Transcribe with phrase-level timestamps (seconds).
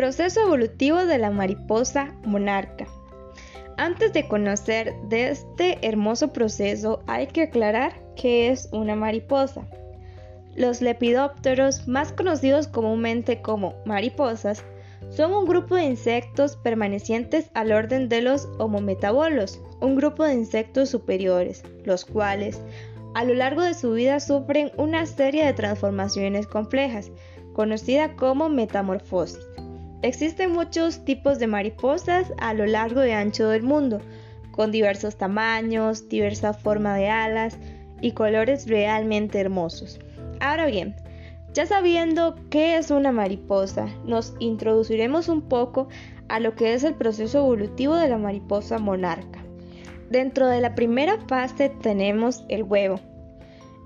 [0.00, 2.86] Proceso evolutivo de la mariposa monarca.
[3.76, 9.68] Antes de conocer de este hermoso proceso hay que aclarar qué es una mariposa.
[10.56, 14.64] Los lepidópteros, más conocidos comúnmente como mariposas,
[15.10, 20.88] son un grupo de insectos permanecientes al orden de los homometabolos, un grupo de insectos
[20.88, 22.58] superiores, los cuales
[23.14, 27.10] a lo largo de su vida sufren una serie de transformaciones complejas,
[27.52, 29.49] conocida como metamorfosis.
[30.02, 34.00] Existen muchos tipos de mariposas a lo largo y ancho del mundo,
[34.50, 37.58] con diversos tamaños, diversa forma de alas
[38.00, 40.00] y colores realmente hermosos.
[40.40, 40.96] Ahora bien,
[41.52, 45.88] ya sabiendo qué es una mariposa, nos introduciremos un poco
[46.28, 49.44] a lo que es el proceso evolutivo de la mariposa monarca.
[50.08, 53.00] Dentro de la primera fase tenemos el huevo.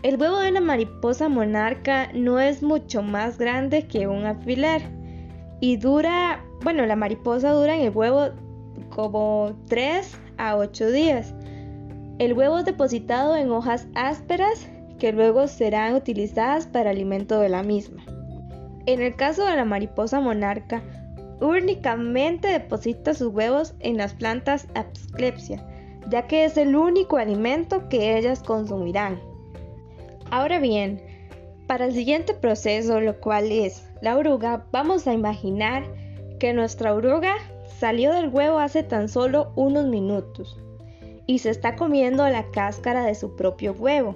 [0.04, 4.82] El huevo de la mariposa monarca no es mucho más grande que un alfiler
[5.64, 8.28] y dura, bueno, la mariposa dura en el huevo
[8.90, 11.34] como 3 a 8 días.
[12.18, 17.62] El huevo es depositado en hojas ásperas que luego serán utilizadas para alimento de la
[17.62, 18.04] misma.
[18.84, 20.82] En el caso de la mariposa monarca,
[21.40, 25.66] únicamente deposita sus huevos en las plantas Asclepsia,
[26.10, 29.18] ya que es el único alimento que ellas consumirán.
[30.30, 31.00] Ahora bien,
[31.66, 35.84] para el siguiente proceso, lo cual es la oruga, vamos a imaginar
[36.38, 37.36] que nuestra oruga
[37.78, 40.58] salió del huevo hace tan solo unos minutos
[41.26, 44.14] y se está comiendo la cáscara de su propio huevo.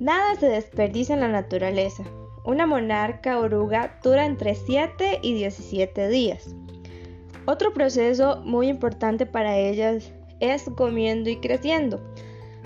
[0.00, 2.04] Nada se desperdicia en la naturaleza.
[2.44, 6.54] Una monarca oruga dura entre 7 y 17 días.
[7.46, 12.00] Otro proceso muy importante para ellas es comiendo y creciendo.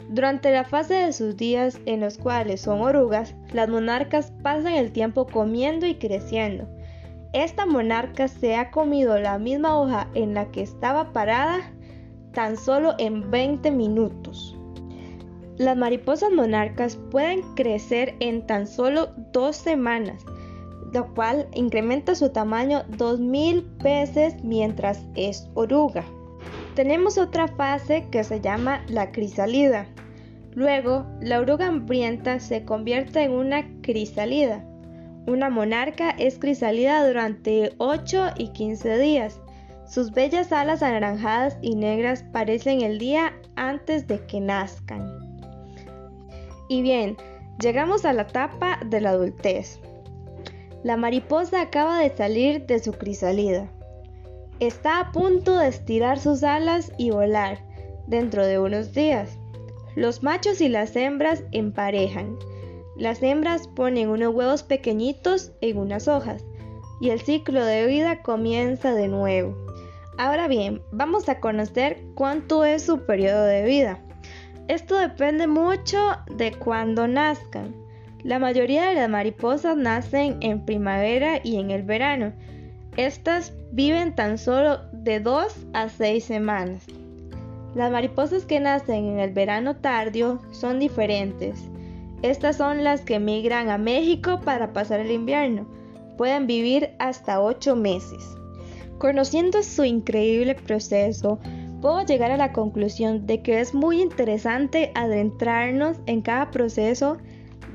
[0.09, 4.93] Durante la fase de sus días en los cuales son orugas, las monarcas pasan el
[4.93, 6.69] tiempo comiendo y creciendo.
[7.33, 11.73] Esta monarca se ha comido la misma hoja en la que estaba parada
[12.33, 14.57] tan solo en 20 minutos.
[15.57, 20.25] Las mariposas monarcas pueden crecer en tan solo dos semanas,
[20.93, 26.05] lo cual incrementa su tamaño 2000 veces mientras es oruga.
[26.75, 29.87] Tenemos otra fase que se llama la crisálida.
[30.55, 34.65] Luego, la oruga hambrienta se convierte en una crisálida.
[35.27, 39.41] Una monarca es crisálida durante 8 y 15 días.
[39.87, 45.07] Sus bellas alas anaranjadas y negras parecen el día antes de que nazcan.
[46.69, 47.17] Y bien,
[47.61, 49.81] llegamos a la etapa de la adultez.
[50.83, 53.71] La mariposa acaba de salir de su crisálida.
[54.61, 57.59] Está a punto de estirar sus alas y volar
[58.07, 59.37] dentro de unos días.
[59.97, 62.37] Los machos y las hembras emparejan.
[62.97, 66.45] Las hembras ponen unos huevos pequeñitos en unas hojas
[67.01, 69.57] y el ciclo de vida comienza de nuevo.
[70.17, 73.99] Ahora bien, vamos a conocer cuánto es su periodo de vida.
[74.69, 75.99] Esto depende mucho
[76.37, 77.75] de cuándo nazcan.
[78.23, 82.33] La mayoría de las mariposas nacen en primavera y en el verano.
[82.97, 86.85] Estas viven tan solo de 2 a 6 semanas.
[87.75, 91.59] Las mariposas que nacen en el verano tardío son diferentes.
[92.23, 95.67] Estas son las que migran a México para pasar el invierno.
[96.17, 98.23] Pueden vivir hasta 8 meses.
[98.99, 101.41] Conociendo su increíble proceso,
[101.81, 107.19] puedo llegar a la conclusión de que es muy interesante adentrarnos en cada proceso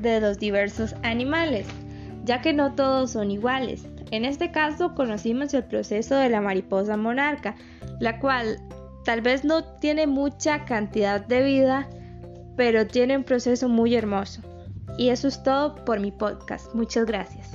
[0.01, 1.67] de los diversos animales,
[2.23, 3.85] ya que no todos son iguales.
[4.11, 7.55] En este caso conocimos el proceso de la mariposa monarca,
[7.99, 8.59] la cual
[9.05, 11.89] tal vez no tiene mucha cantidad de vida,
[12.57, 14.41] pero tiene un proceso muy hermoso.
[14.97, 16.73] Y eso es todo por mi podcast.
[16.73, 17.51] Muchas gracias.